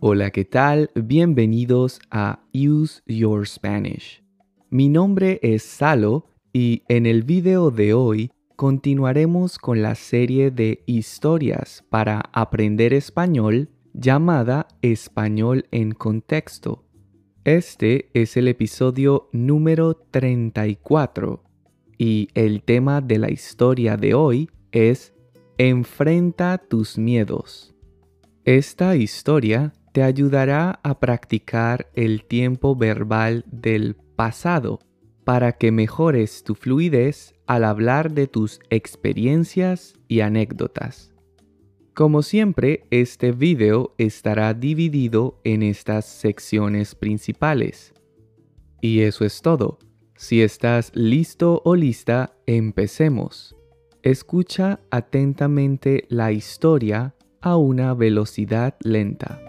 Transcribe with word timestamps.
Hola, 0.00 0.30
¿qué 0.30 0.44
tal? 0.44 0.92
Bienvenidos 0.94 1.98
a 2.12 2.44
Use 2.54 3.02
Your 3.06 3.48
Spanish. 3.48 4.22
Mi 4.70 4.88
nombre 4.88 5.40
es 5.42 5.64
Salo 5.64 6.30
y 6.52 6.84
en 6.86 7.04
el 7.04 7.24
video 7.24 7.72
de 7.72 7.94
hoy 7.94 8.30
continuaremos 8.54 9.58
con 9.58 9.82
la 9.82 9.96
serie 9.96 10.52
de 10.52 10.84
historias 10.86 11.84
para 11.90 12.22
aprender 12.32 12.94
español 12.94 13.70
llamada 13.92 14.68
Español 14.82 15.66
en 15.72 15.90
Contexto. 15.90 16.84
Este 17.42 18.08
es 18.14 18.36
el 18.36 18.46
episodio 18.46 19.28
número 19.32 19.94
34 19.94 21.42
y 21.98 22.28
el 22.34 22.62
tema 22.62 23.00
de 23.00 23.18
la 23.18 23.32
historia 23.32 23.96
de 23.96 24.14
hoy 24.14 24.48
es 24.70 25.12
Enfrenta 25.56 26.56
tus 26.58 26.98
miedos. 26.98 27.74
Esta 28.44 28.94
historia 28.94 29.72
te 29.98 30.04
ayudará 30.04 30.78
a 30.84 31.00
practicar 31.00 31.90
el 31.92 32.22
tiempo 32.22 32.76
verbal 32.76 33.44
del 33.50 33.96
pasado 34.14 34.78
para 35.24 35.50
que 35.50 35.72
mejores 35.72 36.44
tu 36.44 36.54
fluidez 36.54 37.34
al 37.48 37.64
hablar 37.64 38.12
de 38.12 38.28
tus 38.28 38.60
experiencias 38.70 39.94
y 40.06 40.20
anécdotas. 40.20 41.10
Como 41.94 42.22
siempre, 42.22 42.84
este 42.90 43.32
video 43.32 43.96
estará 43.98 44.54
dividido 44.54 45.40
en 45.42 45.64
estas 45.64 46.04
secciones 46.04 46.94
principales. 46.94 47.92
Y 48.80 49.00
eso 49.00 49.24
es 49.24 49.42
todo. 49.42 49.80
Si 50.14 50.42
estás 50.42 50.92
listo 50.94 51.60
o 51.64 51.74
lista, 51.74 52.36
empecemos. 52.46 53.56
Escucha 54.04 54.78
atentamente 54.92 56.04
la 56.08 56.30
historia 56.30 57.16
a 57.40 57.56
una 57.56 57.94
velocidad 57.94 58.76
lenta. 58.84 59.40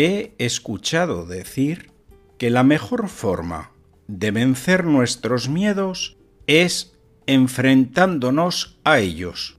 He 0.00 0.36
escuchado 0.38 1.26
decir 1.26 1.90
que 2.38 2.50
la 2.50 2.62
mejor 2.62 3.08
forma 3.08 3.72
de 4.06 4.30
vencer 4.30 4.84
nuestros 4.84 5.48
miedos 5.48 6.16
es 6.46 6.92
enfrentándonos 7.26 8.78
a 8.84 9.00
ellos. 9.00 9.58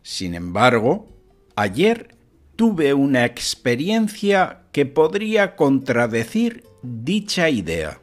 Sin 0.00 0.36
embargo, 0.36 1.08
ayer 1.56 2.14
tuve 2.54 2.94
una 2.94 3.24
experiencia 3.24 4.62
que 4.70 4.86
podría 4.86 5.56
contradecir 5.56 6.62
dicha 6.84 7.50
idea. 7.50 8.00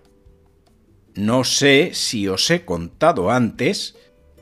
No 1.16 1.46
sé 1.46 1.92
si 1.94 2.28
os 2.28 2.50
he 2.50 2.66
contado 2.66 3.32
antes, 3.32 3.96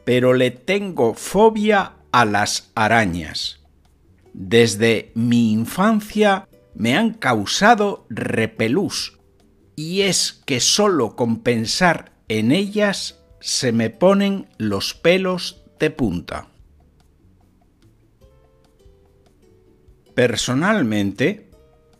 pero 0.03 0.33
le 0.33 0.49
tengo 0.49 1.13
fobia 1.13 1.93
a 2.11 2.25
las 2.25 2.71
arañas. 2.73 3.59
Desde 4.33 5.11
mi 5.13 5.51
infancia 5.51 6.48
me 6.79 6.95
han 6.95 7.13
causado 7.13 8.07
repelús, 8.09 9.19
y 9.75 10.01
es 10.01 10.41
que 10.45 10.61
solo 10.61 11.17
con 11.17 11.41
pensar 11.41 12.13
en 12.29 12.53
ellas 12.53 13.19
se 13.41 13.73
me 13.73 13.89
ponen 13.89 14.47
los 14.57 14.93
pelos 14.93 15.61
de 15.77 15.91
punta. 15.91 16.47
Personalmente, 20.15 21.51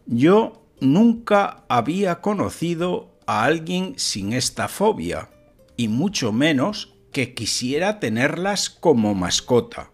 yo 0.06 0.66
nunca 0.80 1.66
había 1.68 2.22
conocido 2.22 3.20
a 3.28 3.44
alguien 3.44 3.96
sin 3.98 4.32
esta 4.32 4.70
fobia, 4.70 5.30
y 5.76 5.90
mucho 5.90 6.32
menos 6.32 6.96
que 7.12 7.34
quisiera 7.34 8.00
tenerlas 8.00 8.70
como 8.70 9.14
mascota. 9.14 9.92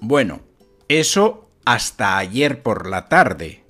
Bueno, 0.00 0.40
eso 0.88 1.50
hasta 1.66 2.16
ayer 2.16 2.62
por 2.62 2.88
la 2.88 3.08
tarde, 3.08 3.65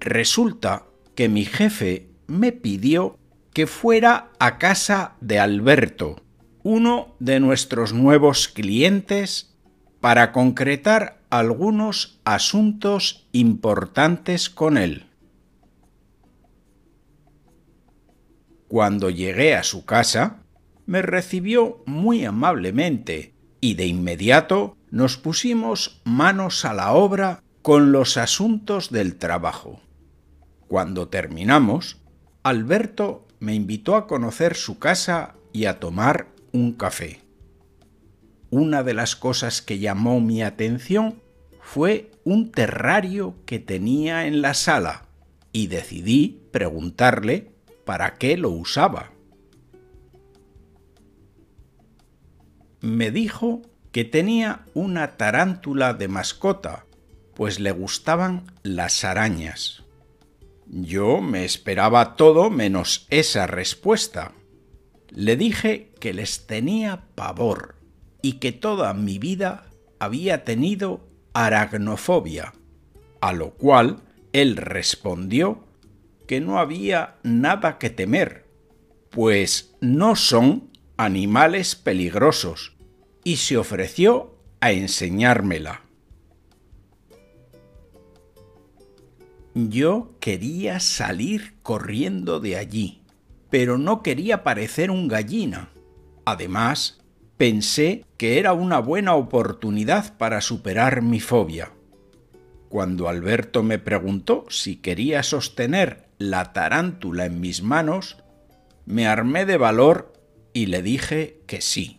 Resulta 0.00 0.84
que 1.14 1.28
mi 1.28 1.44
jefe 1.44 2.10
me 2.26 2.52
pidió 2.52 3.18
que 3.52 3.66
fuera 3.66 4.30
a 4.38 4.58
casa 4.58 5.16
de 5.20 5.38
Alberto, 5.40 6.22
uno 6.62 7.16
de 7.18 7.40
nuestros 7.40 7.92
nuevos 7.92 8.48
clientes, 8.48 9.56
para 10.00 10.30
concretar 10.30 11.20
algunos 11.30 12.20
asuntos 12.24 13.26
importantes 13.32 14.48
con 14.48 14.78
él. 14.78 15.06
Cuando 18.68 19.10
llegué 19.10 19.56
a 19.56 19.62
su 19.62 19.84
casa, 19.84 20.44
me 20.86 21.02
recibió 21.02 21.82
muy 21.86 22.24
amablemente 22.24 23.34
y 23.60 23.74
de 23.74 23.86
inmediato 23.86 24.76
nos 24.90 25.16
pusimos 25.16 26.00
manos 26.04 26.64
a 26.64 26.74
la 26.74 26.92
obra 26.92 27.42
con 27.62 27.92
los 27.92 28.16
asuntos 28.16 28.90
del 28.90 29.16
trabajo. 29.16 29.80
Cuando 30.68 31.08
terminamos, 31.08 31.98
Alberto 32.42 33.26
me 33.40 33.54
invitó 33.54 33.96
a 33.96 34.06
conocer 34.06 34.54
su 34.54 34.78
casa 34.78 35.34
y 35.52 35.64
a 35.64 35.80
tomar 35.80 36.28
un 36.52 36.72
café. 36.72 37.20
Una 38.50 38.82
de 38.82 38.94
las 38.94 39.16
cosas 39.16 39.62
que 39.62 39.78
llamó 39.78 40.20
mi 40.20 40.42
atención 40.42 41.22
fue 41.60 42.10
un 42.24 42.50
terrario 42.50 43.34
que 43.44 43.58
tenía 43.58 44.26
en 44.26 44.42
la 44.42 44.54
sala 44.54 45.06
y 45.52 45.66
decidí 45.66 46.42
preguntarle 46.52 47.52
para 47.84 48.14
qué 48.14 48.36
lo 48.36 48.50
usaba. 48.50 49.12
Me 52.80 53.10
dijo 53.10 53.62
que 53.92 54.04
tenía 54.04 54.64
una 54.74 55.16
tarántula 55.16 55.94
de 55.94 56.08
mascota, 56.08 56.84
pues 57.34 57.58
le 57.58 57.72
gustaban 57.72 58.44
las 58.62 59.04
arañas. 59.04 59.84
Yo 60.70 61.22
me 61.22 61.44
esperaba 61.44 62.14
todo 62.16 62.50
menos 62.50 63.06
esa 63.08 63.46
respuesta. 63.46 64.32
Le 65.08 65.36
dije 65.36 65.92
que 65.98 66.12
les 66.12 66.46
tenía 66.46 67.06
pavor 67.14 67.76
y 68.20 68.34
que 68.34 68.52
toda 68.52 68.92
mi 68.92 69.18
vida 69.18 69.70
había 69.98 70.44
tenido 70.44 71.08
aragnofobia, 71.32 72.52
a 73.20 73.32
lo 73.32 73.54
cual 73.54 74.02
él 74.32 74.56
respondió 74.56 75.64
que 76.26 76.40
no 76.40 76.58
había 76.58 77.16
nada 77.22 77.78
que 77.78 77.88
temer, 77.88 78.44
pues 79.10 79.74
no 79.80 80.16
son 80.16 80.70
animales 80.98 81.74
peligrosos, 81.76 82.76
y 83.24 83.36
se 83.36 83.56
ofreció 83.56 84.36
a 84.60 84.72
enseñármela. 84.72 85.87
Yo 89.66 90.14
quería 90.20 90.78
salir 90.78 91.54
corriendo 91.64 92.38
de 92.38 92.56
allí, 92.56 93.02
pero 93.50 93.76
no 93.76 94.04
quería 94.04 94.44
parecer 94.44 94.92
un 94.92 95.08
gallina. 95.08 95.70
Además, 96.24 97.00
pensé 97.36 98.04
que 98.16 98.38
era 98.38 98.52
una 98.52 98.78
buena 98.78 99.16
oportunidad 99.16 100.16
para 100.16 100.42
superar 100.42 101.02
mi 101.02 101.18
fobia. 101.18 101.72
Cuando 102.68 103.08
Alberto 103.08 103.64
me 103.64 103.80
preguntó 103.80 104.46
si 104.48 104.76
quería 104.76 105.24
sostener 105.24 106.06
la 106.18 106.52
tarántula 106.52 107.26
en 107.26 107.40
mis 107.40 107.60
manos, 107.60 108.16
me 108.86 109.08
armé 109.08 109.44
de 109.44 109.56
valor 109.56 110.12
y 110.52 110.66
le 110.66 110.82
dije 110.82 111.40
que 111.48 111.60
sí. 111.62 111.98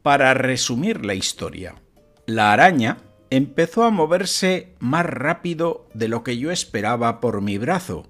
Para 0.00 0.32
resumir 0.32 1.04
la 1.04 1.12
historia, 1.12 1.74
la 2.24 2.54
araña 2.54 2.96
empezó 3.30 3.84
a 3.84 3.90
moverse 3.90 4.74
más 4.80 5.06
rápido 5.06 5.88
de 5.94 6.08
lo 6.08 6.24
que 6.24 6.36
yo 6.36 6.50
esperaba 6.50 7.20
por 7.20 7.40
mi 7.40 7.58
brazo, 7.58 8.06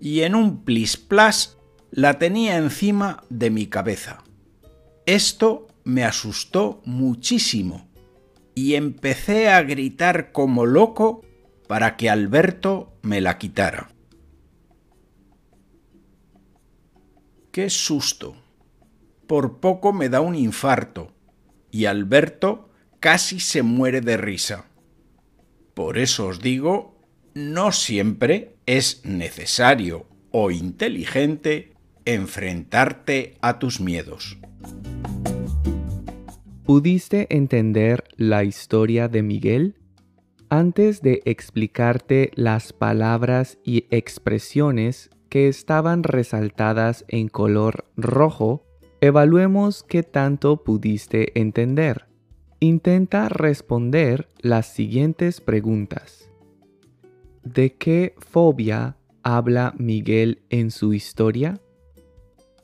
y 0.00 0.20
en 0.20 0.34
un 0.34 0.64
plis-plas 0.64 1.58
la 1.90 2.18
tenía 2.18 2.56
encima 2.56 3.24
de 3.28 3.50
mi 3.50 3.66
cabeza. 3.66 4.22
Esto 5.06 5.66
me 5.84 6.04
asustó 6.04 6.80
muchísimo, 6.84 7.88
y 8.54 8.74
empecé 8.74 9.48
a 9.48 9.62
gritar 9.62 10.30
como 10.30 10.66
loco 10.66 11.22
para 11.66 11.96
que 11.96 12.08
Alberto 12.08 12.92
me 13.02 13.20
la 13.20 13.38
quitara. 13.38 13.90
¡Qué 17.50 17.70
susto! 17.70 18.36
Por 19.26 19.58
poco 19.58 19.92
me 19.92 20.08
da 20.08 20.20
un 20.20 20.36
infarto, 20.36 21.12
y 21.72 21.86
Alberto 21.86 22.69
casi 23.00 23.40
se 23.40 23.62
muere 23.62 24.02
de 24.02 24.16
risa. 24.18 24.66
Por 25.74 25.96
eso 25.96 26.28
os 26.28 26.40
digo, 26.40 26.94
no 27.34 27.72
siempre 27.72 28.56
es 28.66 29.04
necesario 29.04 30.06
o 30.30 30.50
inteligente 30.50 31.72
enfrentarte 32.04 33.36
a 33.40 33.58
tus 33.58 33.80
miedos. 33.80 34.38
¿Pudiste 36.64 37.26
entender 37.34 38.04
la 38.16 38.44
historia 38.44 39.08
de 39.08 39.22
Miguel? 39.22 39.76
Antes 40.50 41.00
de 41.00 41.22
explicarte 41.24 42.30
las 42.34 42.72
palabras 42.72 43.58
y 43.64 43.86
expresiones 43.90 45.10
que 45.28 45.48
estaban 45.48 46.02
resaltadas 46.02 47.04
en 47.08 47.28
color 47.28 47.86
rojo, 47.96 48.64
evaluemos 49.00 49.84
qué 49.84 50.02
tanto 50.02 50.62
pudiste 50.62 51.38
entender. 51.40 52.09
Intenta 52.62 53.30
responder 53.30 54.28
las 54.42 54.66
siguientes 54.66 55.40
preguntas. 55.40 56.30
¿De 57.42 57.72
qué 57.72 58.14
fobia 58.18 58.98
habla 59.22 59.72
Miguel 59.78 60.42
en 60.50 60.70
su 60.70 60.92
historia? 60.92 61.58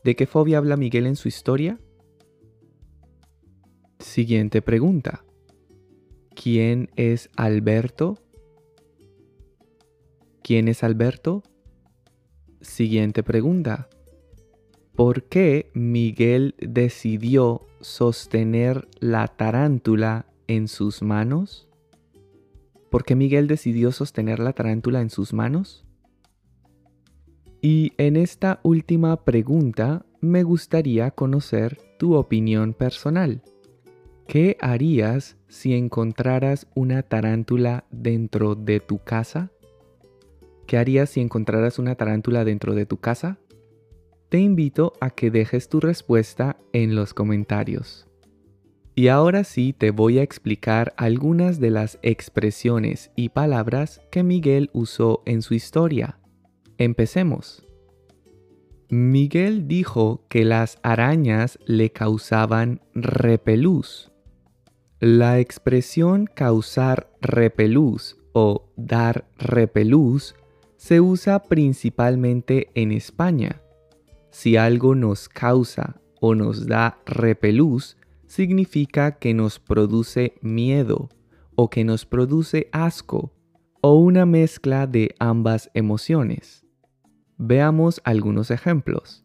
¿De 0.04 0.14
qué 0.14 0.26
fobia 0.26 0.58
habla 0.58 0.76
Miguel 0.76 1.06
en 1.06 1.16
su 1.16 1.28
historia? 1.28 1.80
Siguiente 3.98 4.60
pregunta. 4.60 5.24
¿Quién 6.34 6.90
es 6.96 7.30
Alberto? 7.34 8.18
¿Quién 10.42 10.68
es 10.68 10.84
Alberto? 10.84 11.42
Siguiente 12.60 13.22
pregunta. 13.22 13.88
¿Por 14.96 15.24
qué 15.24 15.70
Miguel 15.74 16.54
decidió 16.58 17.66
sostener 17.82 18.88
la 18.98 19.28
tarántula 19.28 20.24
en 20.46 20.68
sus 20.68 21.02
manos? 21.02 21.68
¿Por 22.90 23.04
qué 23.04 23.14
Miguel 23.14 23.46
decidió 23.46 23.92
sostener 23.92 24.38
la 24.38 24.54
tarántula 24.54 25.02
en 25.02 25.10
sus 25.10 25.34
manos? 25.34 25.84
Y 27.60 27.92
en 27.98 28.16
esta 28.16 28.58
última 28.62 29.22
pregunta 29.22 30.06
me 30.22 30.44
gustaría 30.44 31.10
conocer 31.10 31.78
tu 31.98 32.14
opinión 32.14 32.72
personal. 32.72 33.42
¿Qué 34.26 34.56
harías 34.62 35.36
si 35.46 35.74
encontraras 35.74 36.68
una 36.74 37.02
tarántula 37.02 37.84
dentro 37.90 38.54
de 38.54 38.80
tu 38.80 39.04
casa? 39.04 39.50
¿Qué 40.66 40.78
harías 40.78 41.10
si 41.10 41.20
encontraras 41.20 41.78
una 41.78 41.96
tarántula 41.96 42.46
dentro 42.46 42.74
de 42.74 42.86
tu 42.86 42.96
casa? 42.96 43.38
Te 44.28 44.38
invito 44.38 44.92
a 45.00 45.10
que 45.10 45.30
dejes 45.30 45.68
tu 45.68 45.78
respuesta 45.78 46.56
en 46.72 46.96
los 46.96 47.14
comentarios. 47.14 48.08
Y 48.96 49.08
ahora 49.08 49.44
sí 49.44 49.72
te 49.72 49.90
voy 49.90 50.18
a 50.18 50.22
explicar 50.22 50.94
algunas 50.96 51.60
de 51.60 51.70
las 51.70 51.98
expresiones 52.02 53.12
y 53.14 53.28
palabras 53.28 54.00
que 54.10 54.24
Miguel 54.24 54.70
usó 54.72 55.22
en 55.26 55.42
su 55.42 55.54
historia. 55.54 56.18
Empecemos. 56.76 57.64
Miguel 58.88 59.68
dijo 59.68 60.24
que 60.28 60.44
las 60.44 60.78
arañas 60.82 61.58
le 61.66 61.90
causaban 61.90 62.80
repelús. 62.94 64.10
La 64.98 65.38
expresión 65.38 66.26
causar 66.26 67.10
repelús 67.20 68.16
o 68.32 68.72
dar 68.76 69.28
repelús 69.38 70.34
se 70.76 71.00
usa 71.00 71.42
principalmente 71.42 72.70
en 72.74 72.92
España. 72.92 73.60
Si 74.38 74.58
algo 74.58 74.94
nos 74.94 75.30
causa 75.30 75.98
o 76.20 76.34
nos 76.34 76.66
da 76.66 76.98
repelús, 77.06 77.96
significa 78.26 79.12
que 79.12 79.32
nos 79.32 79.58
produce 79.58 80.34
miedo 80.42 81.08
o 81.54 81.70
que 81.70 81.84
nos 81.84 82.04
produce 82.04 82.68
asco 82.70 83.32
o 83.80 83.94
una 83.94 84.26
mezcla 84.26 84.86
de 84.86 85.14
ambas 85.20 85.70
emociones. 85.72 86.66
Veamos 87.38 88.02
algunos 88.04 88.50
ejemplos. 88.50 89.24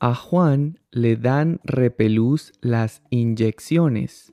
A 0.00 0.14
Juan 0.14 0.80
le 0.90 1.16
dan 1.16 1.60
repelús 1.62 2.54
las 2.62 3.02
inyecciones. 3.10 4.32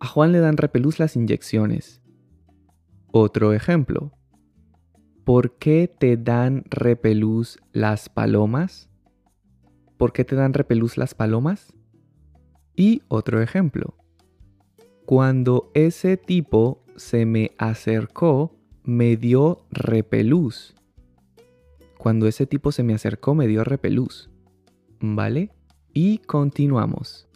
A 0.00 0.08
Juan 0.08 0.32
le 0.32 0.40
dan 0.40 0.56
repelús 0.56 0.98
las 0.98 1.14
inyecciones. 1.14 2.02
Otro 3.12 3.52
ejemplo. 3.52 4.10
¿Por 5.30 5.52
qué 5.58 5.86
te 5.86 6.16
dan 6.16 6.64
repelús 6.68 7.60
las 7.70 8.08
palomas? 8.08 8.88
¿Por 9.96 10.12
qué 10.12 10.24
te 10.24 10.34
dan 10.34 10.54
repelús 10.54 10.96
las 10.96 11.14
palomas? 11.14 11.72
Y 12.74 13.02
otro 13.06 13.40
ejemplo. 13.40 13.94
Cuando 15.06 15.70
ese 15.74 16.16
tipo 16.16 16.82
se 16.96 17.26
me 17.26 17.52
acercó, 17.58 18.58
me 18.82 19.16
dio 19.16 19.64
repelús. 19.70 20.74
Cuando 21.96 22.26
ese 22.26 22.46
tipo 22.46 22.72
se 22.72 22.82
me 22.82 22.94
acercó, 22.94 23.36
me 23.36 23.46
dio 23.46 23.62
repelús. 23.62 24.30
¿Vale? 24.98 25.52
Y 25.94 26.18
continuamos. 26.18 27.28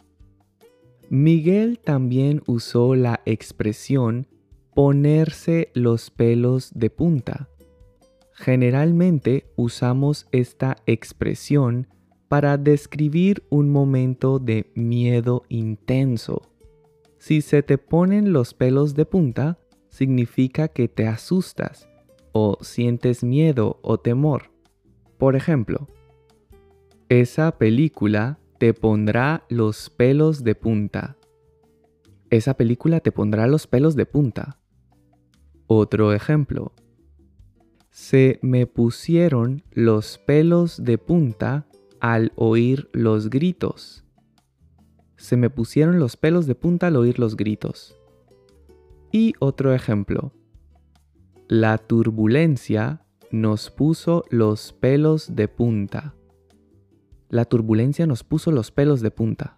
Miguel 1.09 1.79
también 1.79 2.43
usó 2.45 2.93
la 2.93 3.21
expresión 3.23 4.27
ponerse 4.73 5.71
los 5.73 6.11
pelos 6.11 6.73
de 6.73 6.89
punta. 6.89 7.47
Generalmente 8.35 9.49
usamos 9.55 10.27
esta 10.31 10.75
expresión 10.85 11.87
para 12.27 12.57
describir 12.57 13.43
un 13.49 13.69
momento 13.69 14.39
de 14.39 14.71
miedo 14.75 15.43
intenso. 15.47 16.41
Si 17.17 17.41
se 17.41 17.63
te 17.63 17.77
ponen 17.77 18.33
los 18.33 18.53
pelos 18.53 18.93
de 18.93 19.05
punta, 19.05 19.57
significa 19.89 20.67
que 20.67 20.89
te 20.89 21.07
asustas 21.07 21.87
o 22.33 22.57
sientes 22.59 23.23
miedo 23.23 23.79
o 23.81 23.97
temor. 23.99 24.51
Por 25.17 25.37
ejemplo, 25.37 25.87
esa 27.07 27.57
película 27.57 28.37
te 28.57 28.73
pondrá 28.73 29.45
los 29.47 29.89
pelos 29.89 30.43
de 30.43 30.55
punta. 30.55 31.15
Esa 32.29 32.55
película 32.55 32.99
te 32.99 33.13
pondrá 33.13 33.47
los 33.47 33.65
pelos 33.65 33.95
de 33.95 34.05
punta. 34.05 34.59
Otro 35.67 36.11
ejemplo. 36.11 36.73
Se 37.95 38.39
me 38.41 38.67
pusieron 38.67 39.63
los 39.71 40.17
pelos 40.17 40.83
de 40.83 40.97
punta 40.97 41.65
al 42.01 42.33
oír 42.35 42.89
los 42.91 43.29
gritos. 43.29 44.03
Se 45.15 45.37
me 45.37 45.49
pusieron 45.49 45.97
los 45.97 46.17
pelos 46.17 46.45
de 46.45 46.55
punta 46.55 46.87
al 46.87 46.97
oír 46.97 47.19
los 47.19 47.37
gritos. 47.37 47.97
Y 49.13 49.33
otro 49.39 49.73
ejemplo. 49.73 50.33
La 51.47 51.77
turbulencia 51.77 53.05
nos 53.31 53.71
puso 53.71 54.25
los 54.29 54.73
pelos 54.73 55.33
de 55.33 55.47
punta. 55.47 56.15
La 57.29 57.45
turbulencia 57.45 58.05
nos 58.05 58.25
puso 58.25 58.51
los 58.51 58.71
pelos 58.71 58.99
de 58.99 59.11
punta. 59.11 59.57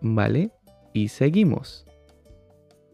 ¿Vale? 0.00 0.52
Y 0.92 1.08
seguimos. 1.08 1.87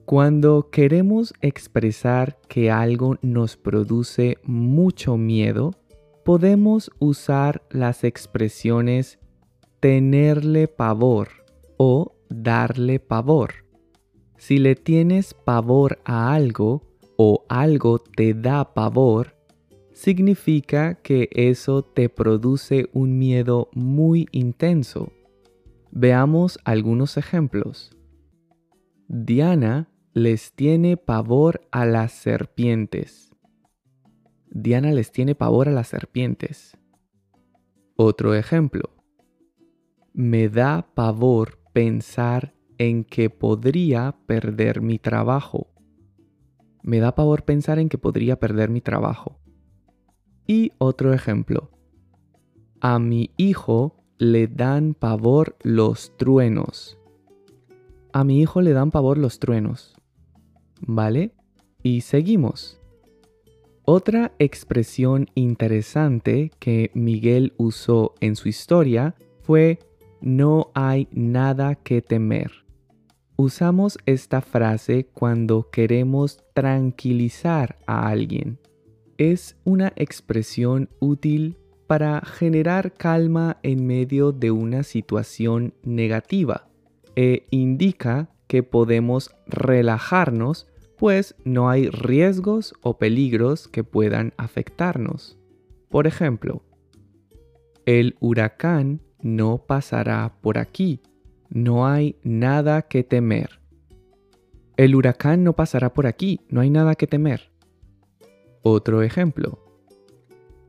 Cuando 0.06 0.68
queremos 0.70 1.32
expresar 1.40 2.36
que 2.46 2.70
algo 2.70 3.16
nos 3.22 3.56
produce 3.56 4.36
mucho 4.44 5.16
miedo, 5.16 5.70
podemos 6.26 6.90
usar 6.98 7.62
las 7.70 8.05
expresiones 8.05 9.19
tenerle 9.81 10.69
pavor 10.69 11.29
o 11.79 12.17
darle 12.29 13.00
pavor. 13.00 13.55
Si 14.36 14.58
le 14.58 14.74
tienes 14.74 15.32
pavor 15.32 15.98
a 16.05 16.34
algo 16.34 16.82
o 17.17 17.46
algo 17.48 17.98
te 17.98 18.34
da 18.34 18.74
pavor, 18.74 19.34
significa 19.94 20.96
que 20.96 21.31
eso 21.32 21.82
te 21.82 22.10
produce 22.10 22.90
un 22.93 23.19
miedo 23.19 23.70
muy 23.72 24.29
intenso. 24.32 25.10
Veamos 25.93 26.58
algunos 26.64 27.17
ejemplos. 27.17 27.90
Diana 29.08 29.88
les 30.14 30.52
tiene 30.52 30.96
pavor 30.96 31.66
a 31.72 31.84
las 31.86 32.12
serpientes. 32.12 33.34
Diana 34.48 34.92
les 34.92 35.10
tiene 35.10 35.34
pavor 35.34 35.68
a 35.68 35.72
las 35.72 35.88
serpientes. 35.88 36.78
Otro 37.96 38.36
ejemplo. 38.36 38.90
Me 40.12 40.48
da 40.48 40.86
pavor 40.94 41.58
pensar 41.72 42.54
en 42.78 43.02
que 43.02 43.28
podría 43.28 44.14
perder 44.26 44.80
mi 44.82 45.00
trabajo. 45.00 45.66
Me 46.84 47.00
da 47.00 47.16
pavor 47.16 47.44
pensar 47.44 47.80
en 47.80 47.88
que 47.88 47.98
podría 47.98 48.38
perder 48.38 48.70
mi 48.70 48.80
trabajo. 48.80 49.40
Y 50.46 50.70
otro 50.78 51.12
ejemplo. 51.12 51.72
A 52.80 53.00
mi 53.00 53.32
hijo 53.36 53.96
le 54.18 54.46
dan 54.46 54.94
pavor 54.94 55.56
los 55.64 56.16
truenos. 56.16 57.00
A 58.12 58.22
mi 58.22 58.40
hijo 58.40 58.62
le 58.62 58.74
dan 58.74 58.92
pavor 58.92 59.18
los 59.18 59.40
truenos. 59.40 59.94
¿Vale? 60.86 61.32
Y 61.82 62.03
seguimos. 62.03 62.81
Otra 63.84 64.32
expresión 64.38 65.29
interesante 65.34 66.50
que 66.58 66.91
Miguel 66.94 67.53
usó 67.58 68.14
en 68.20 68.34
su 68.34 68.48
historia 68.48 69.14
fue 69.43 69.79
no 70.22 70.70
hay 70.74 71.06
nada 71.12 71.74
que 71.74 72.00
temer. 72.00 72.64
Usamos 73.36 73.98
esta 74.06 74.41
frase 74.41 75.06
cuando 75.12 75.69
queremos 75.70 76.43
tranquilizar 76.55 77.76
a 77.86 78.08
alguien. 78.08 78.58
Es 79.19 79.56
una 79.64 79.93
expresión 79.96 80.88
útil 81.00 81.58
para 81.86 82.22
generar 82.22 82.94
calma 82.94 83.58
en 83.62 83.86
medio 83.86 84.32
de 84.32 84.50
una 84.50 84.82
situación 84.82 85.74
negativa 85.82 86.69
e 87.17 87.46
indica 87.50 88.31
que 88.46 88.62
podemos 88.62 89.31
relajarnos 89.46 90.69
pues 90.96 91.34
no 91.44 91.69
hay 91.69 91.89
riesgos 91.89 92.74
o 92.82 92.98
peligros 92.98 93.69
que 93.69 93.84
puedan 93.84 94.32
afectarnos. 94.36 95.39
Por 95.89 96.06
ejemplo, 96.06 96.63
el 97.86 98.17
huracán 98.20 99.03
no 99.20 99.58
pasará 99.58 100.36
por 100.41 100.58
aquí, 100.58 101.01
No 101.51 101.86
hay 101.86 102.17
nada 102.24 102.82
que 102.82 103.05
temer. 103.05 103.60
El 104.77 104.96
huracán 104.96 105.44
no 105.44 105.53
pasará 105.53 105.94
por 105.94 106.06
aquí, 106.06 106.41
no 106.48 106.60
hay 106.60 106.70
nada 106.70 106.96
que 106.96 107.06
temer. 107.06 107.53
Otro 108.63 109.03
ejemplo. 109.03 109.60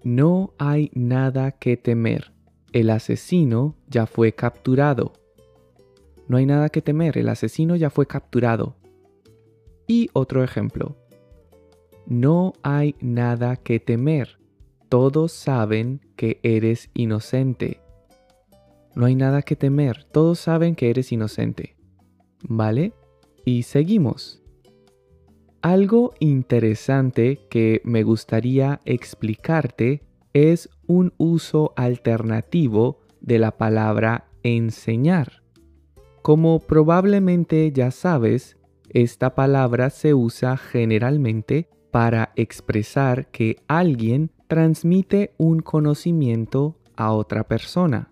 No 0.04 0.54
hay 0.60 0.92
nada 0.94 1.52
que 1.52 1.76
temer. 1.76 2.34
El 2.72 2.92
asesino 2.92 3.76
ya 3.88 4.06
fue 4.06 4.34
capturado. 4.34 5.14
No 6.28 6.38
hay 6.38 6.46
nada 6.46 6.70
que 6.70 6.82
temer, 6.82 7.18
el 7.18 7.30
asesino 7.30 7.76
ya 7.76 7.90
fue 7.90 8.06
capturado. 8.06 8.76
Y 9.88 10.10
otro 10.14 10.44
ejemplo. 10.44 10.96
No 12.06 12.54
hay 12.64 12.96
nada 13.00 13.56
que 13.56 13.80
temer. 13.80 14.40
Todos 14.90 15.32
saben 15.32 16.02
que 16.16 16.40
eres 16.44 16.90
inocente. 16.94 17.82
No 18.96 19.06
hay 19.06 19.16
nada 19.16 19.42
que 19.42 19.56
temer. 19.56 20.06
Todos 20.06 20.40
saben 20.40 20.76
que 20.76 20.90
eres 20.90 21.12
inocente. 21.12 21.76
¿Vale? 22.44 22.94
Y 23.44 23.64
seguimos. 23.64 24.42
Algo 25.62 26.14
interesante 26.20 27.40
que 27.50 27.82
me 27.84 28.04
gustaría 28.04 28.80
explicarte 28.86 30.04
es 30.34 30.70
un 30.86 31.14
uso 31.18 31.74
alternativo 31.76 33.00
de 33.20 33.40
la 33.40 33.58
palabra 33.58 34.28
enseñar. 34.44 35.42
Como 36.22 36.60
probablemente 36.60 37.72
ya 37.72 37.90
sabes, 37.90 38.58
esta 38.96 39.36
palabra 39.36 39.90
se 39.90 40.14
usa 40.14 40.56
generalmente 40.56 41.70
para 41.92 42.32
expresar 42.38 43.28
que 43.30 43.58
alguien 43.68 44.32
transmite 44.48 45.34
un 45.38 45.60
conocimiento 45.60 46.80
a 46.96 47.12
otra 47.12 47.46
persona. 47.46 48.10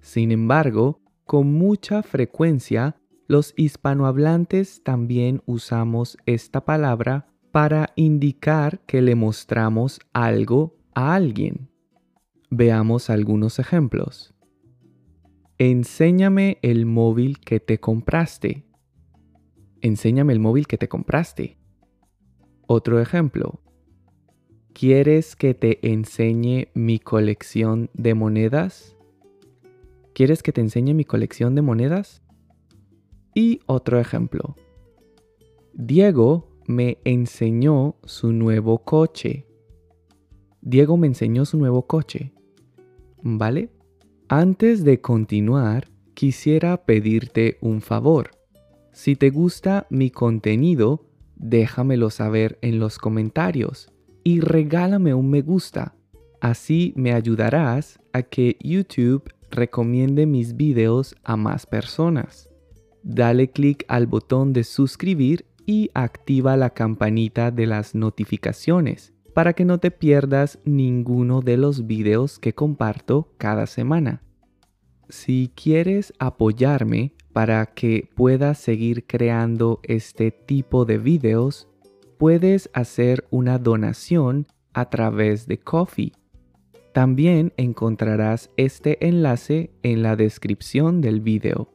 Sin 0.00 0.32
embargo, 0.32 1.00
con 1.26 1.52
mucha 1.52 2.02
frecuencia, 2.02 2.96
los 3.28 3.54
hispanohablantes 3.56 4.82
también 4.82 5.42
usamos 5.46 6.16
esta 6.26 6.64
palabra 6.64 7.28
para 7.52 7.92
indicar 7.94 8.80
que 8.86 9.02
le 9.02 9.14
mostramos 9.14 10.00
algo 10.12 10.74
a 10.92 11.14
alguien. 11.14 11.70
Veamos 12.50 13.10
algunos 13.10 13.60
ejemplos. 13.60 14.34
Enséñame 15.56 16.58
el 16.62 16.84
móvil 16.84 17.38
que 17.38 17.60
te 17.60 17.78
compraste. 17.78 18.64
Enséñame 19.82 20.32
el 20.32 20.40
móvil 20.40 20.66
que 20.66 20.78
te 20.78 20.88
compraste. 20.88 21.58
Otro 22.66 23.00
ejemplo. 23.00 23.60
¿Quieres 24.72 25.36
que 25.36 25.54
te 25.54 25.90
enseñe 25.90 26.68
mi 26.74 26.98
colección 26.98 27.90
de 27.94 28.14
monedas? 28.14 28.96
¿Quieres 30.14 30.42
que 30.42 30.52
te 30.52 30.60
enseñe 30.60 30.94
mi 30.94 31.04
colección 31.04 31.54
de 31.54 31.62
monedas? 31.62 32.22
Y 33.34 33.60
otro 33.66 33.98
ejemplo. 33.98 34.56
Diego 35.72 36.48
me 36.66 36.98
enseñó 37.04 37.96
su 38.04 38.32
nuevo 38.32 38.84
coche. 38.84 39.46
Diego 40.60 40.96
me 40.96 41.06
enseñó 41.06 41.44
su 41.44 41.58
nuevo 41.58 41.86
coche. 41.86 42.32
¿Vale? 43.22 43.70
Antes 44.28 44.84
de 44.84 45.00
continuar, 45.00 45.88
quisiera 46.14 46.84
pedirte 46.84 47.58
un 47.60 47.80
favor. 47.80 48.30
Si 48.92 49.16
te 49.16 49.30
gusta 49.30 49.86
mi 49.90 50.10
contenido, 50.10 51.06
déjamelo 51.36 52.10
saber 52.10 52.58
en 52.60 52.78
los 52.78 52.98
comentarios 52.98 53.92
y 54.24 54.40
regálame 54.40 55.14
un 55.14 55.30
me 55.30 55.42
gusta. 55.42 55.94
Así 56.40 56.92
me 56.96 57.12
ayudarás 57.12 58.00
a 58.12 58.22
que 58.22 58.56
YouTube 58.60 59.32
recomiende 59.50 60.26
mis 60.26 60.56
videos 60.56 61.14
a 61.24 61.36
más 61.36 61.66
personas. 61.66 62.50
Dale 63.02 63.50
clic 63.50 63.84
al 63.88 64.06
botón 64.06 64.52
de 64.52 64.64
suscribir 64.64 65.46
y 65.66 65.90
activa 65.94 66.56
la 66.56 66.70
campanita 66.70 67.50
de 67.50 67.66
las 67.66 67.94
notificaciones 67.94 69.14
para 69.34 69.52
que 69.52 69.64
no 69.64 69.78
te 69.78 69.90
pierdas 69.90 70.58
ninguno 70.64 71.40
de 71.40 71.56
los 71.56 71.86
videos 71.86 72.38
que 72.38 72.54
comparto 72.54 73.32
cada 73.38 73.66
semana. 73.66 74.22
Si 75.08 75.50
quieres 75.54 76.12
apoyarme, 76.18 77.14
para 77.32 77.66
que 77.66 78.08
puedas 78.14 78.58
seguir 78.58 79.06
creando 79.06 79.80
este 79.82 80.30
tipo 80.30 80.84
de 80.84 80.98
videos, 80.98 81.66
puedes 82.18 82.70
hacer 82.72 83.26
una 83.30 83.58
donación 83.58 84.46
a 84.72 84.88
través 84.90 85.46
de 85.46 85.58
Coffee. 85.58 86.12
También 86.92 87.52
encontrarás 87.56 88.50
este 88.56 89.06
enlace 89.06 89.70
en 89.82 90.02
la 90.02 90.16
descripción 90.16 91.00
del 91.00 91.20
video. 91.20 91.72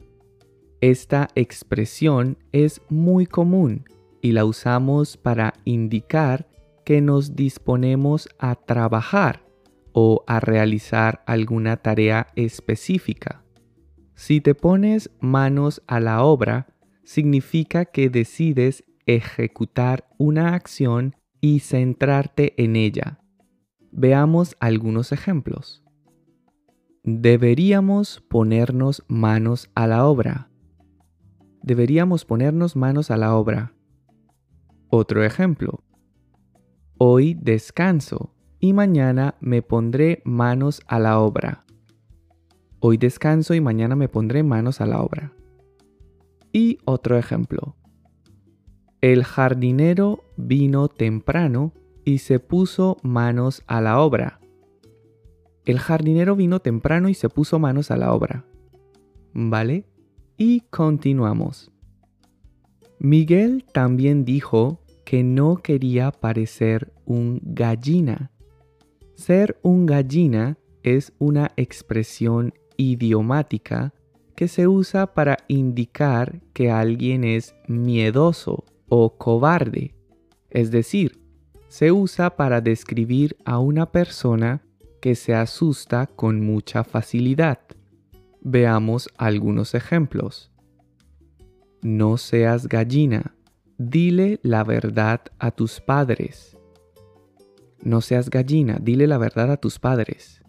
Esta 0.81 1.29
expresión 1.33 2.37
es 2.51 2.79
muy 2.89 3.25
común 3.25 3.85
y 4.21 4.33
la 4.33 4.45
usamos 4.45 5.17
para 5.17 5.55
indicar 5.65 6.47
que 6.85 7.01
nos 7.01 7.35
disponemos 7.35 8.29
a 8.37 8.53
trabajar 8.53 9.47
o 9.93 10.23
a 10.27 10.39
realizar 10.39 11.23
alguna 11.25 11.75
tarea 11.75 12.27
específica. 12.35 13.43
Si 14.13 14.41
te 14.41 14.53
pones 14.53 15.09
manos 15.21 15.81
a 15.87 15.99
la 15.99 16.21
obra, 16.21 16.67
significa 17.03 17.85
que 17.85 18.11
decides 18.11 18.83
ejecutar 19.07 20.07
una 20.17 20.53
acción 20.53 21.15
y 21.41 21.59
centrarte 21.59 22.53
en 22.61 22.75
ella. 22.75 23.19
Veamos 23.91 24.55
algunos 24.59 25.11
ejemplos. 25.11 25.83
Deberíamos 27.03 28.21
ponernos 28.27 29.03
manos 29.07 29.71
a 29.75 29.87
la 29.87 30.05
obra. 30.05 30.49
Deberíamos 31.63 32.25
ponernos 32.25 32.75
manos 32.75 33.09
a 33.09 33.17
la 33.17 33.33
obra. 33.35 33.73
Otro 34.89 35.23
ejemplo. 35.23 35.83
Hoy 36.97 37.33
descanso 37.33 38.33
y 38.59 38.73
mañana 38.73 39.35
me 39.39 39.61
pondré 39.61 40.21
manos 40.25 40.81
a 40.87 40.99
la 40.99 41.19
obra. 41.19 41.65
Hoy 42.79 42.97
descanso 42.97 43.53
y 43.53 43.61
mañana 43.61 43.95
me 43.95 44.09
pondré 44.09 44.43
manos 44.43 44.81
a 44.81 44.85
la 44.85 45.01
obra. 45.01 45.31
Y 46.51 46.79
otro 46.85 47.17
ejemplo. 47.17 47.75
El 49.01 49.23
jardinero 49.23 50.23
vino 50.37 50.87
temprano 50.87 51.71
y 52.03 52.17
se 52.17 52.39
puso 52.39 52.97
manos 53.03 53.61
a 53.67 53.79
la 53.79 54.01
obra. 54.01 54.39
El 55.65 55.77
jardinero 55.77 56.35
vino 56.35 56.61
temprano 56.61 57.07
y 57.07 57.13
se 57.13 57.29
puso 57.29 57.59
manos 57.59 57.91
a 57.91 57.97
la 57.97 58.11
obra. 58.11 58.43
¿Vale? 59.35 59.85
Y 60.35 60.61
continuamos. 60.71 61.71
Miguel 62.97 63.65
también 63.71 64.25
dijo 64.25 64.81
que 65.05 65.23
no 65.23 65.57
quería 65.57 66.09
parecer 66.11 66.91
un 67.05 67.39
gallina. 67.43 68.31
Ser 69.13 69.59
un 69.61 69.85
gallina 69.85 70.57
es 70.81 71.13
una 71.19 71.51
expresión 71.55 72.51
idiomática 72.77 73.93
que 74.35 74.47
se 74.47 74.67
usa 74.67 75.13
para 75.13 75.37
indicar 75.47 76.41
que 76.53 76.71
alguien 76.71 77.23
es 77.23 77.53
miedoso 77.67 78.65
o 78.89 79.17
cobarde, 79.17 79.95
es 80.49 80.71
decir, 80.71 81.21
se 81.67 81.91
usa 81.91 82.35
para 82.35 82.61
describir 82.61 83.37
a 83.45 83.59
una 83.59 83.91
persona 83.91 84.63
que 85.01 85.15
se 85.15 85.35
asusta 85.35 86.07
con 86.07 86.41
mucha 86.41 86.83
facilidad. 86.83 87.59
Veamos 88.41 89.09
algunos 89.17 89.75
ejemplos. 89.75 90.51
No 91.81 92.17
seas 92.17 92.67
gallina, 92.67 93.35
dile 93.77 94.39
la 94.41 94.63
verdad 94.63 95.21
a 95.39 95.51
tus 95.51 95.79
padres. 95.81 96.57
No 97.83 98.01
seas 98.01 98.29
gallina, 98.29 98.79
dile 98.81 99.05
la 99.05 99.17
verdad 99.17 99.51
a 99.51 99.57
tus 99.57 99.77
padres. 99.77 100.41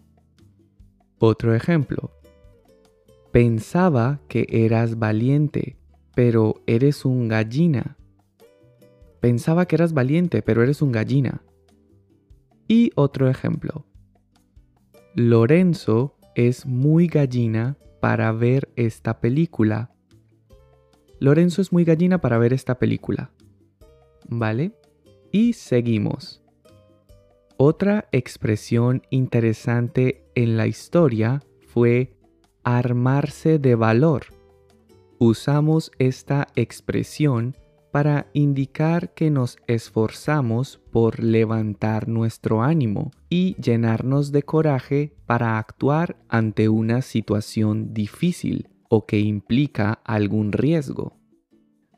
Otro 1.19 1.53
ejemplo. 1.53 2.11
Pensaba 3.31 4.19
que 4.27 4.47
eras 4.49 4.97
valiente, 4.97 5.77
pero 6.15 6.63
eres 6.65 7.05
un 7.05 7.27
gallina. 7.27 7.98
Pensaba 9.19 9.65
que 9.65 9.75
eras 9.75 9.93
valiente, 9.93 10.41
pero 10.41 10.63
eres 10.63 10.81
un 10.81 10.91
gallina. 10.91 11.41
Y 12.67 12.91
otro 12.95 13.29
ejemplo. 13.29 13.85
Lorenzo 15.15 16.15
es 16.35 16.65
muy 16.65 17.07
gallina 17.07 17.77
para 17.99 18.31
ver 18.31 18.69
esta 18.75 19.19
película. 19.19 19.91
Lorenzo 21.19 21.61
es 21.61 21.73
muy 21.73 21.83
gallina 21.83 22.21
para 22.21 22.37
ver 22.37 22.53
esta 22.53 22.79
película. 22.79 23.31
¿Vale? 24.27 24.71
Y 25.31 25.53
seguimos. 25.53 26.41
Otra 27.57 28.07
expresión 28.13 29.01
interesante 29.09 30.23
en 30.33 30.55
la 30.55 30.67
historia 30.67 31.41
fue 31.67 32.15
armarse 32.63 33.59
de 33.59 33.75
valor. 33.75 34.27
Usamos 35.17 35.91
esta 35.99 36.47
expresión 36.55 37.57
para 37.91 38.27
indicar 38.33 39.13
que 39.13 39.31
nos 39.31 39.57
esforzamos 39.67 40.79
por 40.91 41.23
levantar 41.23 42.07
nuestro 42.07 42.61
ánimo 42.61 43.11
y 43.29 43.55
llenarnos 43.61 44.31
de 44.31 44.43
coraje 44.43 45.15
para 45.25 45.57
actuar 45.57 46.17
ante 46.27 46.69
una 46.69 47.01
situación 47.01 47.93
difícil 47.93 48.69
o 48.89 49.05
que 49.05 49.19
implica 49.19 49.99
algún 50.03 50.51
riesgo. 50.51 51.17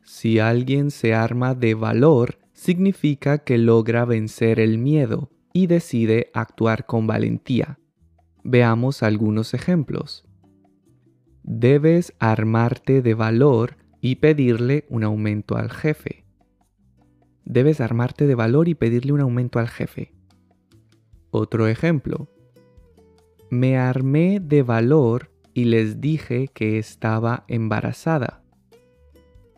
Si 0.04 0.38
alguien 0.38 0.90
se 0.90 1.14
arma 1.14 1.54
de 1.54 1.74
valor, 1.74 2.38
significa 2.52 3.38
que 3.38 3.58
logra 3.58 4.04
vencer 4.04 4.60
el 4.60 4.78
miedo 4.78 5.30
y 5.52 5.66
decide 5.66 6.30
actuar 6.34 6.86
con 6.86 7.06
valentía. 7.06 7.78
Veamos 8.44 9.02
algunos 9.02 9.54
ejemplos. 9.54 10.26
Debes 11.44 12.14
armarte 12.18 13.02
de 13.02 13.14
valor 13.14 13.76
y 14.02 14.16
pedirle 14.16 14.84
un 14.90 15.04
aumento 15.04 15.56
al 15.56 15.70
jefe. 15.70 16.26
Debes 17.44 17.80
armarte 17.80 18.26
de 18.26 18.34
valor 18.34 18.68
y 18.68 18.74
pedirle 18.74 19.12
un 19.12 19.20
aumento 19.20 19.60
al 19.60 19.68
jefe. 19.68 20.12
Otro 21.30 21.68
ejemplo. 21.68 22.28
Me 23.48 23.78
armé 23.78 24.40
de 24.40 24.62
valor 24.62 25.30
y 25.54 25.66
les 25.66 26.00
dije 26.00 26.48
que 26.48 26.78
estaba 26.78 27.44
embarazada. 27.46 28.42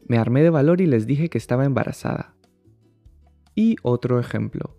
Me 0.07 0.19
armé 0.19 0.43
de 0.43 0.51
valor 0.51 0.83
y 0.83 0.87
les 0.87 1.07
dije 1.07 1.31
que 1.31 1.39
estaba 1.39 1.65
embarazada. 1.65 2.37
Y 3.55 3.77
otro 3.83 4.21
ejemplo. 4.21 4.77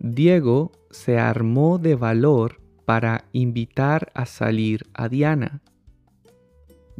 Diego 0.00 0.72
se 0.90 1.16
armó 1.18 1.78
de 1.78 1.94
valor 1.94 2.60
para 2.86 3.26
invitar 3.30 4.10
a 4.14 4.26
salir 4.26 4.84
a 4.94 5.08
Diana. 5.08 5.62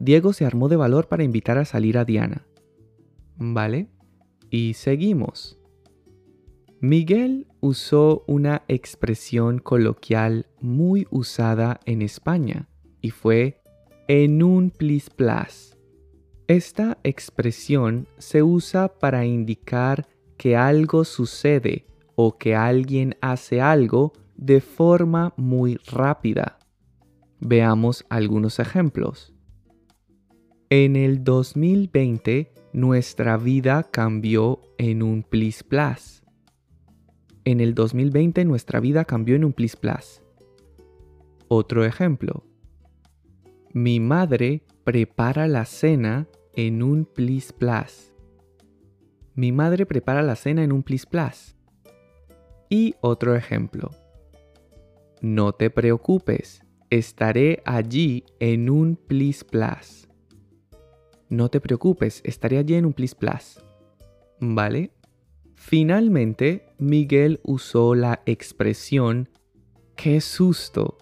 Diego 0.02 0.32
se 0.32 0.44
armó 0.44 0.68
de 0.68 0.74
valor 0.74 1.06
para 1.06 1.22
invitar 1.22 1.58
a 1.58 1.64
salir 1.64 1.96
a 1.96 2.04
Diana. 2.04 2.44
¿Vale? 3.36 3.86
Y 4.50 4.74
seguimos. 4.74 5.60
Miguel 6.80 7.46
usó 7.60 8.24
una 8.26 8.64
expresión 8.66 9.60
coloquial 9.60 10.46
muy 10.60 11.06
usada 11.12 11.78
en 11.84 12.02
España 12.02 12.68
y 13.00 13.10
fue 13.10 13.62
en 14.08 14.42
un 14.42 14.70
plis 14.70 15.08
plas. 15.08 15.78
Esta 16.48 16.98
expresión 17.04 18.08
se 18.18 18.42
usa 18.42 18.88
para 18.98 19.24
indicar 19.24 20.08
que 20.36 20.56
algo 20.56 21.04
sucede 21.04 21.86
o 22.16 22.38
que 22.38 22.56
alguien 22.56 23.14
hace 23.20 23.60
algo 23.60 24.14
de 24.34 24.60
forma 24.60 25.32
muy 25.36 25.76
rápida. 25.86 26.58
Veamos 27.38 28.04
algunos 28.08 28.58
ejemplos. 28.58 29.31
En 30.74 30.96
el 30.96 31.22
2020 31.22 32.50
nuestra 32.72 33.36
vida 33.36 33.82
cambió 33.82 34.62
en 34.78 35.02
un 35.02 35.22
plis 35.22 35.62
plas. 35.62 36.22
En 37.44 37.60
el 37.60 37.74
2020 37.74 38.46
nuestra 38.46 38.80
vida 38.80 39.04
cambió 39.04 39.36
en 39.36 39.44
un 39.44 39.52
plis 39.52 39.76
plas. 39.76 40.22
Otro 41.48 41.84
ejemplo. 41.84 42.46
Mi 43.74 44.00
madre 44.00 44.62
prepara 44.82 45.46
la 45.46 45.66
cena 45.66 46.26
en 46.56 46.82
un 46.82 47.04
plis 47.04 47.52
plas. 47.52 48.14
Mi 49.34 49.52
madre 49.52 49.84
prepara 49.84 50.22
la 50.22 50.36
cena 50.36 50.64
en 50.64 50.72
un 50.72 50.82
plis 50.82 51.04
plas. 51.04 51.54
Y 52.70 52.94
otro 53.02 53.36
ejemplo. 53.36 53.90
No 55.20 55.52
te 55.52 55.68
preocupes, 55.68 56.62
estaré 56.88 57.62
allí 57.66 58.24
en 58.40 58.70
un 58.70 58.96
plis 58.96 59.44
plas. 59.44 60.08
No 61.32 61.48
te 61.48 61.62
preocupes, 61.62 62.20
estaré 62.24 62.58
allí 62.58 62.74
en 62.74 62.84
un 62.84 62.92
plis 62.92 63.14
plas. 63.14 63.64
¿Vale? 64.38 64.92
Finalmente, 65.54 66.66
Miguel 66.76 67.40
usó 67.42 67.94
la 67.94 68.20
expresión 68.26 69.30
¡Qué 69.96 70.20
susto! 70.20 70.98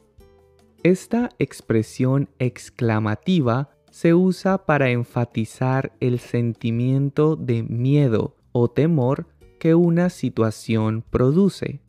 Esta 0.85 1.31
expresión 1.41 2.29
exclamativa 2.39 3.71
se 3.91 4.15
usa 4.15 4.67
para 4.67 4.91
enfatizar 4.91 5.97
el 5.99 6.21
sentimiento 6.21 7.35
de 7.35 7.65
miedo 7.65 8.37
o 8.53 8.71
temor 8.71 9.27
que 9.59 9.75
una 9.75 10.11
situación 10.11 11.03
produce. 11.11 11.81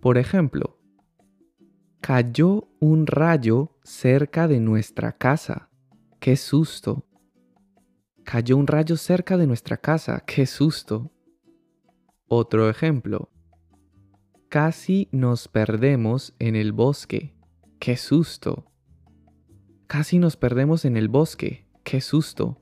Por 0.00 0.18
ejemplo, 0.18 0.80
cayó 2.00 2.66
un 2.80 3.06
rayo 3.06 3.76
cerca 3.84 4.48
de 4.48 4.58
nuestra 4.58 5.12
casa. 5.12 5.70
¡Qué 6.18 6.34
susto! 6.34 7.04
Cayó 8.30 8.58
un 8.58 8.66
rayo 8.66 8.98
cerca 8.98 9.38
de 9.38 9.46
nuestra 9.46 9.78
casa. 9.78 10.22
¡Qué 10.26 10.44
susto! 10.44 11.10
Otro 12.26 12.68
ejemplo. 12.68 13.30
Casi 14.50 15.08
nos 15.12 15.48
perdemos 15.48 16.34
en 16.38 16.54
el 16.54 16.72
bosque. 16.72 17.34
¡Qué 17.78 17.96
susto! 17.96 18.70
Casi 19.86 20.18
nos 20.18 20.36
perdemos 20.36 20.84
en 20.84 20.98
el 20.98 21.08
bosque. 21.08 21.70
¡Qué 21.84 22.02
susto! 22.02 22.60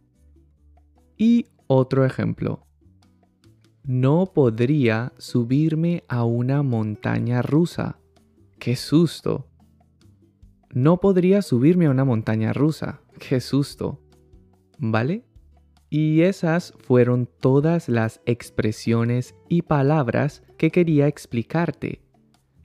Y 1.17 1.49
otro 1.67 2.05
ejemplo. 2.05 2.65
No 3.83 4.31
podría 4.33 5.15
subirme 5.19 6.05
a 6.07 6.23
una 6.23 6.63
montaña 6.63 7.43
rusa. 7.43 7.99
¡Qué 8.61 8.77
susto! 8.77 9.49
No 10.73 11.01
podría 11.01 11.43
subirme 11.43 11.87
a 11.87 11.91
una 11.91 12.05
montaña 12.05 12.53
rusa. 12.53 13.01
¡Qué 13.19 13.41
susto! 13.41 14.01
¿Vale? 14.79 15.25
Y 15.89 16.23
esas 16.23 16.75
fueron 16.79 17.29
todas 17.41 17.89
las 17.89 18.21
expresiones 18.27 19.35
y 19.49 19.63
palabras 19.63 20.43
que 20.59 20.71
quería 20.71 21.07
explicarte. 21.07 22.01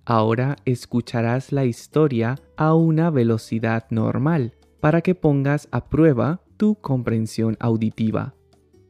Ahora 0.06 0.56
escucharás 0.66 1.52
la 1.52 1.66
historia 1.66 2.40
a 2.58 2.74
una 2.74 3.12
velocidad 3.12 3.86
normal 3.92 4.56
para 4.80 5.02
que 5.02 5.14
pongas 5.14 5.68
a 5.72 5.90
prueba 5.90 6.42
tu 6.58 6.76
comprensión 6.76 7.56
auditiva. 7.60 8.34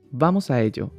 Vamos 0.10 0.50
a 0.50 0.62
ello. 0.62 0.92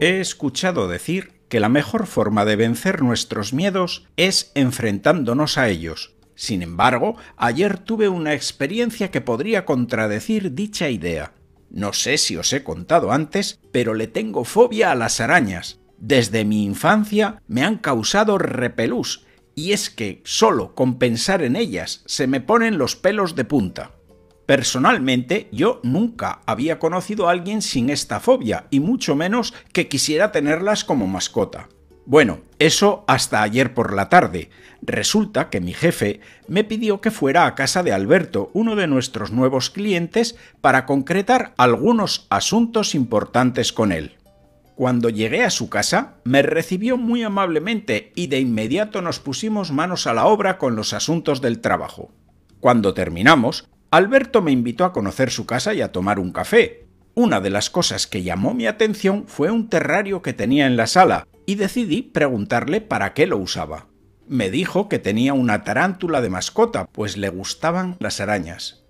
He 0.00 0.20
escuchado 0.20 0.88
decir 0.88 1.32
que 1.48 1.60
la 1.60 1.68
mejor 1.68 2.06
forma 2.06 2.44
de 2.44 2.56
vencer 2.56 3.02
nuestros 3.02 3.52
miedos 3.52 4.06
es 4.16 4.52
enfrentándonos 4.54 5.58
a 5.58 5.68
ellos. 5.68 6.16
Sin 6.34 6.62
embargo, 6.62 7.16
ayer 7.36 7.78
tuve 7.78 8.08
una 8.08 8.34
experiencia 8.34 9.10
que 9.10 9.20
podría 9.20 9.64
contradecir 9.64 10.54
dicha 10.54 10.90
idea. 10.90 11.32
No 11.76 11.92
sé 11.92 12.16
si 12.16 12.38
os 12.38 12.54
he 12.54 12.64
contado 12.64 13.12
antes, 13.12 13.60
pero 13.70 13.92
le 13.92 14.06
tengo 14.06 14.44
fobia 14.44 14.92
a 14.92 14.94
las 14.94 15.20
arañas. 15.20 15.78
Desde 15.98 16.46
mi 16.46 16.64
infancia 16.64 17.42
me 17.48 17.64
han 17.64 17.76
causado 17.76 18.38
repelús, 18.38 19.26
y 19.54 19.72
es 19.72 19.90
que 19.90 20.22
solo 20.24 20.74
con 20.74 20.98
pensar 20.98 21.42
en 21.42 21.54
ellas 21.54 22.02
se 22.06 22.26
me 22.26 22.40
ponen 22.40 22.78
los 22.78 22.96
pelos 22.96 23.36
de 23.36 23.44
punta. 23.44 23.90
Personalmente, 24.46 25.50
yo 25.52 25.80
nunca 25.82 26.40
había 26.46 26.78
conocido 26.78 27.28
a 27.28 27.32
alguien 27.32 27.60
sin 27.60 27.90
esta 27.90 28.20
fobia, 28.20 28.68
y 28.70 28.80
mucho 28.80 29.14
menos 29.14 29.52
que 29.74 29.86
quisiera 29.86 30.32
tenerlas 30.32 30.82
como 30.82 31.06
mascota. 31.06 31.68
Bueno, 32.06 32.38
eso 32.60 33.04
hasta 33.08 33.42
ayer 33.42 33.74
por 33.74 33.92
la 33.92 34.08
tarde. 34.08 34.48
Resulta 34.80 35.50
que 35.50 35.60
mi 35.60 35.74
jefe 35.74 36.20
me 36.46 36.62
pidió 36.62 37.00
que 37.00 37.10
fuera 37.10 37.46
a 37.46 37.56
casa 37.56 37.82
de 37.82 37.92
Alberto, 37.92 38.50
uno 38.54 38.76
de 38.76 38.86
nuestros 38.86 39.32
nuevos 39.32 39.70
clientes, 39.70 40.36
para 40.60 40.86
concretar 40.86 41.52
algunos 41.56 42.28
asuntos 42.30 42.94
importantes 42.94 43.72
con 43.72 43.90
él. 43.90 44.14
Cuando 44.76 45.08
llegué 45.08 45.42
a 45.42 45.50
su 45.50 45.68
casa, 45.68 46.14
me 46.22 46.42
recibió 46.42 46.96
muy 46.96 47.24
amablemente 47.24 48.12
y 48.14 48.28
de 48.28 48.38
inmediato 48.38 49.02
nos 49.02 49.18
pusimos 49.18 49.72
manos 49.72 50.06
a 50.06 50.14
la 50.14 50.26
obra 50.26 50.58
con 50.58 50.76
los 50.76 50.92
asuntos 50.92 51.40
del 51.40 51.60
trabajo. 51.60 52.12
Cuando 52.60 52.94
terminamos, 52.94 53.68
Alberto 53.90 54.42
me 54.42 54.52
invitó 54.52 54.84
a 54.84 54.92
conocer 54.92 55.30
su 55.30 55.44
casa 55.44 55.74
y 55.74 55.80
a 55.80 55.90
tomar 55.90 56.20
un 56.20 56.30
café. 56.30 56.85
Una 57.18 57.40
de 57.40 57.48
las 57.48 57.70
cosas 57.70 58.06
que 58.06 58.22
llamó 58.22 58.52
mi 58.52 58.66
atención 58.66 59.24
fue 59.26 59.50
un 59.50 59.70
terrario 59.70 60.20
que 60.20 60.34
tenía 60.34 60.66
en 60.66 60.76
la 60.76 60.86
sala, 60.86 61.26
y 61.46 61.54
decidí 61.54 62.02
preguntarle 62.02 62.82
para 62.82 63.14
qué 63.14 63.26
lo 63.26 63.38
usaba. 63.38 63.86
Me 64.28 64.50
dijo 64.50 64.90
que 64.90 64.98
tenía 64.98 65.32
una 65.32 65.64
tarántula 65.64 66.20
de 66.20 66.28
mascota, 66.28 66.86
pues 66.92 67.16
le 67.16 67.30
gustaban 67.30 67.96
las 68.00 68.20
arañas. 68.20 68.84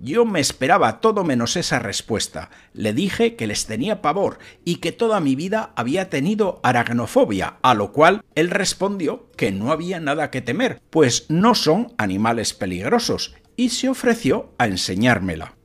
Yo 0.00 0.24
me 0.24 0.40
esperaba 0.40 0.98
todo 0.98 1.22
menos 1.22 1.56
esa 1.56 1.78
respuesta. 1.78 2.50
Le 2.72 2.92
dije 2.92 3.36
que 3.36 3.46
les 3.46 3.66
tenía 3.66 4.02
pavor 4.02 4.40
y 4.64 4.76
que 4.76 4.90
toda 4.90 5.20
mi 5.20 5.36
vida 5.36 5.72
había 5.76 6.10
tenido 6.10 6.58
aragnofobia, 6.64 7.58
a 7.62 7.74
lo 7.74 7.92
cual 7.92 8.22
él 8.34 8.50
respondió 8.50 9.30
que 9.36 9.52
no 9.52 9.70
había 9.70 10.00
nada 10.00 10.32
que 10.32 10.40
temer, 10.40 10.82
pues 10.90 11.26
no 11.28 11.54
son 11.54 11.94
animales 11.98 12.52
peligrosos, 12.52 13.36
y 13.54 13.68
se 13.68 13.88
ofreció 13.88 14.56
a 14.58 14.66
enseñármela. 14.66 15.59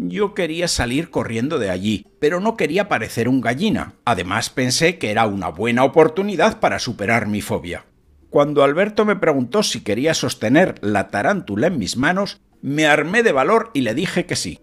Yo 0.00 0.32
quería 0.32 0.68
salir 0.68 1.10
corriendo 1.10 1.58
de 1.58 1.70
allí, 1.70 2.06
pero 2.20 2.38
no 2.38 2.56
quería 2.56 2.88
parecer 2.88 3.28
un 3.28 3.40
gallina. 3.40 3.94
Además 4.04 4.48
pensé 4.48 4.96
que 4.96 5.10
era 5.10 5.26
una 5.26 5.48
buena 5.48 5.82
oportunidad 5.82 6.60
para 6.60 6.78
superar 6.78 7.26
mi 7.26 7.40
fobia. 7.40 7.84
Cuando 8.30 8.62
Alberto 8.62 9.04
me 9.04 9.16
preguntó 9.16 9.64
si 9.64 9.80
quería 9.80 10.14
sostener 10.14 10.76
la 10.82 11.08
tarántula 11.08 11.66
en 11.66 11.78
mis 11.78 11.96
manos, 11.96 12.40
me 12.62 12.86
armé 12.86 13.24
de 13.24 13.32
valor 13.32 13.70
y 13.74 13.80
le 13.80 13.94
dije 13.94 14.24
que 14.24 14.36
sí. 14.36 14.60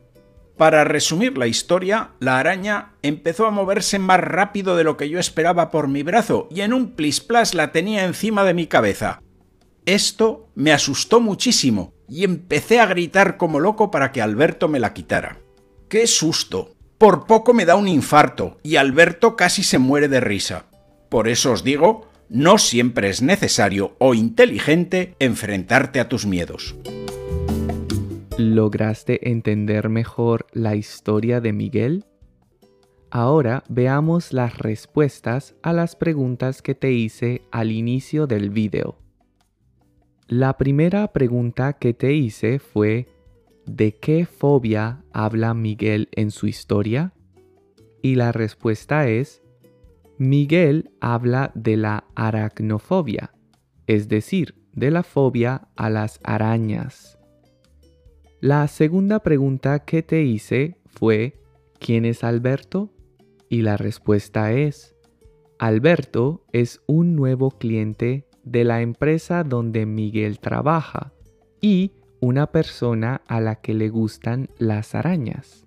Para 0.56 0.86
resumir 0.86 1.38
la 1.38 1.48
historia, 1.48 2.12
la 2.20 2.40
araña 2.40 2.94
empezó 3.02 3.46
a 3.46 3.52
moverse 3.52 4.00
más 4.00 4.22
rápido 4.22 4.78
de 4.78 4.86
lo 4.86 4.96
que 4.96 5.10
yo 5.10 5.20
esperaba 5.20 5.70
por 5.70 5.90
mi 5.90 6.02
brazo 6.02 6.48
y 6.50 6.62
en 6.62 6.72
un 6.72 6.96
plisplas 6.96 7.54
la 7.54 7.74
tenía 7.74 8.06
encima 8.06 8.46
de 8.46 8.54
mi 8.54 8.68
cabeza. 8.68 9.22
Esto 9.86 10.48
me 10.56 10.72
asustó 10.72 11.20
muchísimo 11.20 11.95
y 12.08 12.24
empecé 12.24 12.80
a 12.80 12.86
gritar 12.86 13.38
como 13.38 13.60
loco 13.60 13.92
para 13.92 14.12
que 14.12 14.22
Alberto 14.22 14.68
me 14.68 14.80
la 14.80 14.94
quitara. 14.94 15.40
¡Qué 15.90 16.08
susto! 16.08 16.76
Por 16.98 17.26
poco 17.26 17.54
me 17.54 17.66
da 17.66 17.76
un 17.76 17.88
infarto 17.88 18.58
y 18.64 18.78
Alberto 18.78 19.36
casi 19.36 19.64
se 19.64 19.80
muere 19.80 20.08
de 20.08 20.22
risa. 20.22 20.66
Por 21.10 21.28
eso 21.28 21.52
os 21.52 21.64
digo, 21.64 22.08
no 22.30 22.58
siempre 22.58 23.10
es 23.10 23.22
necesario 23.22 23.96
o 24.00 24.14
inteligente 24.14 25.16
enfrentarte 25.20 26.00
a 26.00 26.10
tus 26.10 26.26
miedos. 26.26 26.76
¿Lograste 28.38 29.30
entender 29.30 29.90
mejor 29.90 30.48
la 30.52 30.76
historia 30.76 31.40
de 31.42 31.54
Miguel? 31.54 32.06
Ahora 33.12 33.64
veamos 33.70 34.34
las 34.34 34.58
respuestas 34.58 35.56
a 35.62 35.72
las 35.72 35.96
preguntas 35.96 36.62
que 36.62 36.76
te 36.76 36.92
hice 36.92 37.44
al 37.52 37.72
inicio 37.72 38.28
del 38.28 38.50
video. 38.50 39.05
La 40.28 40.58
primera 40.58 41.14
pregunta 41.14 41.74
que 41.74 41.94
te 41.94 42.14
hice 42.14 42.58
fue 42.58 43.08
¿de 43.68 43.96
qué 43.96 44.26
fobia 44.26 45.04
habla 45.14 45.54
Miguel 45.54 46.10
en 46.14 46.32
su 46.32 46.48
historia? 46.48 47.14
Y 48.02 48.16
la 48.16 48.32
respuesta 48.32 49.08
es 49.08 49.44
Miguel 50.18 50.90
habla 51.00 51.52
de 51.54 51.78
la 51.78 52.06
aracnofobia, 52.16 53.36
es 53.86 54.10
decir, 54.10 54.56
de 54.74 54.90
la 54.90 55.04
fobia 55.04 55.68
a 55.76 55.92
las 55.92 56.20
arañas. 56.24 57.20
La 58.42 58.68
segunda 58.68 59.20
pregunta 59.20 59.86
que 59.86 60.02
te 60.02 60.24
hice 60.24 60.80
fue 60.88 61.40
¿quién 61.80 62.04
es 62.04 62.24
Alberto? 62.24 62.92
Y 63.48 63.62
la 63.62 63.78
respuesta 63.78 64.54
es 64.54 64.96
Alberto 65.60 66.48
es 66.52 66.82
un 66.88 67.16
nuevo 67.16 67.52
cliente 67.52 68.26
de 68.46 68.64
la 68.64 68.82
empresa 68.82 69.44
donde 69.44 69.86
Miguel 69.86 70.40
trabaja 70.40 71.12
y 71.60 71.92
una 72.22 72.52
persona 72.52 73.22
a 73.28 73.42
la 73.42 73.56
que 73.56 73.74
le 73.74 73.90
gustan 73.90 74.50
las 74.58 74.96
arañas. 74.96 75.66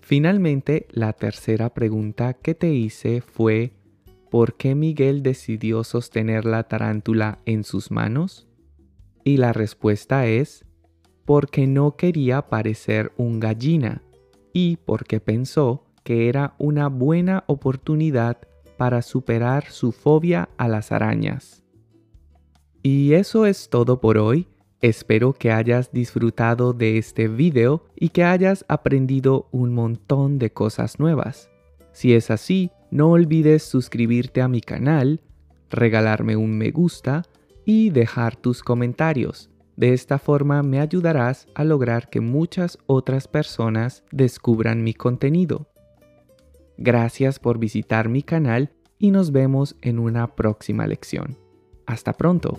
Finalmente, 0.00 0.86
la 0.90 1.12
tercera 1.12 1.72
pregunta 1.72 2.34
que 2.34 2.54
te 2.54 2.74
hice 2.74 3.20
fue 3.20 3.72
¿por 4.30 4.56
qué 4.56 4.74
Miguel 4.74 5.22
decidió 5.22 5.84
sostener 5.84 6.44
la 6.44 6.64
tarántula 6.64 7.38
en 7.46 7.64
sus 7.64 7.90
manos? 7.90 8.48
Y 9.22 9.36
la 9.36 9.52
respuesta 9.52 10.26
es 10.26 10.66
porque 11.24 11.66
no 11.66 11.96
quería 11.96 12.48
parecer 12.48 13.12
un 13.16 13.40
gallina 13.40 14.02
y 14.52 14.76
porque 14.76 15.20
pensó 15.20 15.86
que 16.02 16.28
era 16.28 16.54
una 16.58 16.88
buena 16.88 17.44
oportunidad 17.46 18.38
para 18.76 19.02
superar 19.02 19.70
su 19.70 19.92
fobia 19.92 20.48
a 20.56 20.68
las 20.68 20.92
arañas. 20.92 21.62
Y 22.82 23.14
eso 23.14 23.46
es 23.46 23.70
todo 23.70 24.00
por 24.00 24.18
hoy. 24.18 24.48
Espero 24.80 25.32
que 25.32 25.50
hayas 25.50 25.90
disfrutado 25.92 26.74
de 26.74 26.98
este 26.98 27.28
video 27.28 27.84
y 27.96 28.10
que 28.10 28.24
hayas 28.24 28.64
aprendido 28.68 29.48
un 29.50 29.72
montón 29.72 30.38
de 30.38 30.52
cosas 30.52 30.98
nuevas. 30.98 31.48
Si 31.92 32.12
es 32.12 32.30
así, 32.30 32.70
no 32.90 33.10
olvides 33.10 33.62
suscribirte 33.62 34.42
a 34.42 34.48
mi 34.48 34.60
canal, 34.60 35.22
regalarme 35.70 36.36
un 36.36 36.58
me 36.58 36.70
gusta 36.70 37.22
y 37.64 37.90
dejar 37.90 38.36
tus 38.36 38.62
comentarios. 38.62 39.48
De 39.76 39.92
esta 39.92 40.18
forma 40.18 40.62
me 40.62 40.80
ayudarás 40.80 41.46
a 41.54 41.64
lograr 41.64 42.10
que 42.10 42.20
muchas 42.20 42.78
otras 42.86 43.26
personas 43.26 44.04
descubran 44.12 44.84
mi 44.84 44.94
contenido. 44.94 45.68
Gracias 46.76 47.38
por 47.38 47.58
visitar 47.58 48.08
mi 48.08 48.22
canal 48.22 48.70
y 48.98 49.10
nos 49.10 49.32
vemos 49.32 49.76
en 49.82 49.98
una 49.98 50.34
próxima 50.34 50.86
lección. 50.86 51.38
Hasta 51.86 52.12
pronto. 52.12 52.58